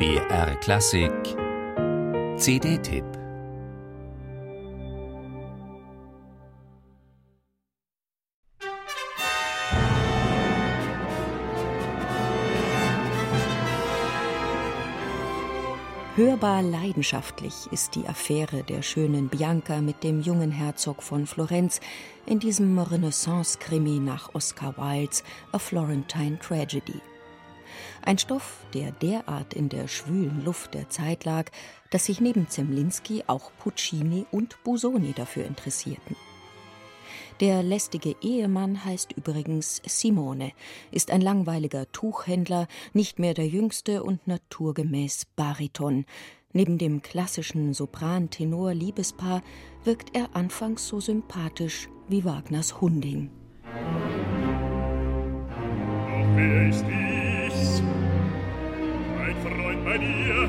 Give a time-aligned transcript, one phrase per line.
[0.00, 1.12] BR Klassik
[2.38, 3.04] CD-Tipp
[16.16, 21.78] Hörbar leidenschaftlich ist die Affäre der schönen Bianca mit dem jungen Herzog von Florenz
[22.24, 25.22] in diesem Renaissance-Krimi nach Oscar Wildes
[25.52, 27.02] A Florentine Tragedy.
[28.02, 31.50] Ein Stoff, der derart in der schwülen Luft der Zeit lag,
[31.90, 36.16] dass sich neben Zemlinski auch Puccini und Busoni dafür interessierten.
[37.40, 40.52] Der lästige Ehemann heißt übrigens Simone,
[40.90, 46.04] ist ein langweiliger Tuchhändler, nicht mehr der jüngste und naturgemäß Bariton.
[46.52, 49.42] Neben dem klassischen Sopran-Tenor-Liebespaar
[49.84, 53.30] wirkt er anfangs so sympathisch wie Wagners Hunding.
[56.34, 57.19] Wer ist ich's?
[59.90, 60.48] Bei dir,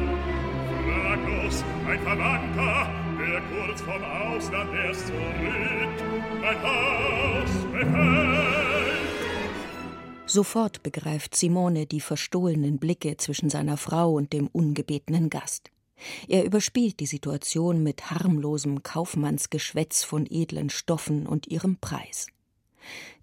[0.85, 8.99] fraglos, ein Verwandter, der kurz vom Ausland erst zurück mein Haus befällt.
[10.27, 15.71] Sofort begreift Simone die verstohlenen Blicke zwischen seiner Frau und dem ungebetenen Gast.
[16.27, 22.27] Er überspielt die Situation mit harmlosem Kaufmannsgeschwätz von edlen Stoffen und ihrem Preis.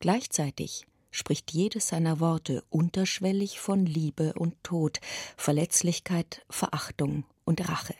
[0.00, 0.84] Gleichzeitig
[1.18, 5.00] spricht jedes seiner Worte unterschwellig von Liebe und Tod,
[5.36, 7.94] Verletzlichkeit, Verachtung und Rache.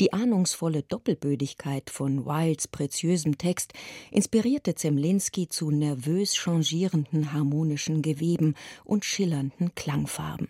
[0.00, 3.74] Die ahnungsvolle Doppelbödigkeit von Wildes preziösem Text
[4.10, 8.54] inspirierte Zemlinski zu nervös changierenden harmonischen Geweben
[8.84, 10.48] und schillernden Klangfarben.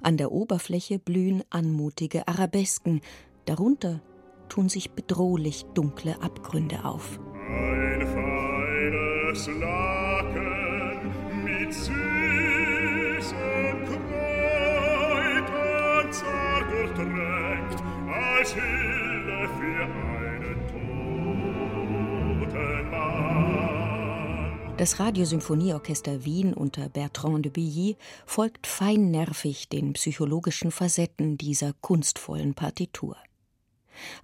[0.00, 3.02] An der Oberfläche blühen anmutige Arabesken,
[3.44, 4.02] darunter
[4.48, 7.20] tun sich bedrohlich dunkle Abgründe auf.
[7.48, 9.87] Ein feines Laken
[24.78, 33.16] Das Radiosymphonieorchester Wien unter Bertrand de Billy folgt feinnervig den psychologischen Facetten dieser kunstvollen Partitur.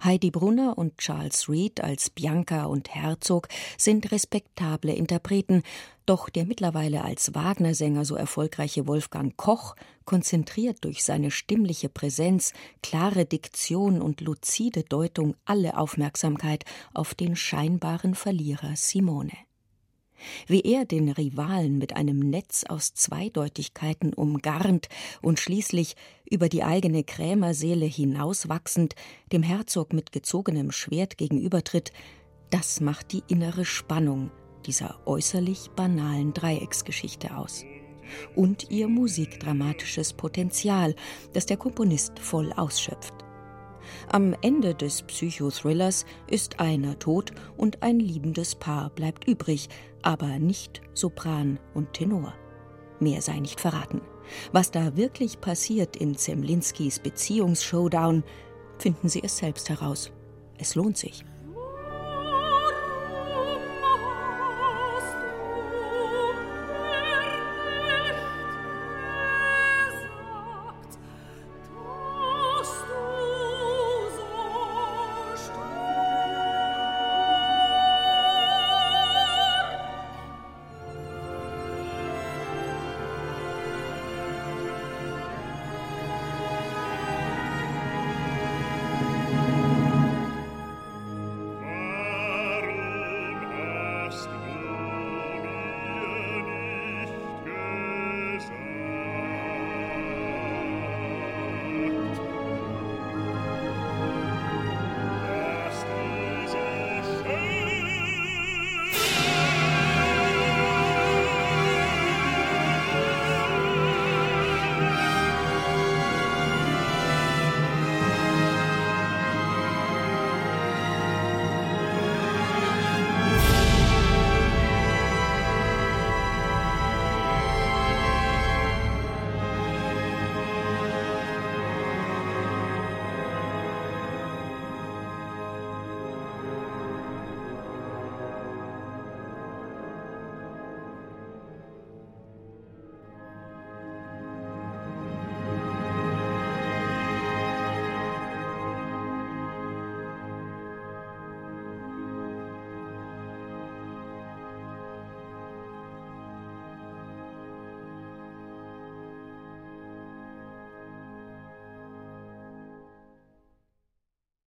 [0.03, 3.47] Heidi Brunner und Charles Reed als Bianca und Herzog
[3.77, 5.63] sind respektable Interpreten,
[6.05, 9.75] doch der mittlerweile als Wagner-Sänger so erfolgreiche Wolfgang Koch
[10.05, 12.53] konzentriert durch seine stimmliche Präsenz,
[12.83, 16.63] klare Diktion und luzide Deutung alle Aufmerksamkeit
[16.93, 19.33] auf den scheinbaren Verlierer Simone.
[20.47, 24.87] Wie er den Rivalen mit einem Netz aus Zweideutigkeiten umgarnt
[25.21, 25.95] und schließlich
[26.29, 28.95] über die eigene Krämerseele hinauswachsend
[29.31, 31.91] dem Herzog mit gezogenem Schwert gegenübertritt,
[32.49, 34.31] das macht die innere Spannung
[34.65, 37.63] dieser äußerlich banalen Dreiecksgeschichte aus.
[38.35, 40.95] Und ihr musikdramatisches Potenzial,
[41.33, 43.24] das der Komponist voll ausschöpft.
[44.11, 49.69] Am Ende des Psychothrillers ist einer tot und ein liebendes Paar bleibt übrig,
[50.01, 52.33] aber nicht Sopran und Tenor.
[52.99, 54.01] Mehr sei nicht verraten.
[54.51, 58.23] Was da wirklich passiert in Zemlinskis Beziehungsshowdown,
[58.77, 60.11] finden Sie es selbst heraus.
[60.57, 61.23] Es lohnt sich.